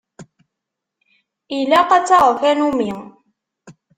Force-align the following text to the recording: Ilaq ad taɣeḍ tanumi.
Ilaq 1.59 1.89
ad 1.97 2.05
taɣeḍ 2.07 2.35
tanumi. 2.41 2.91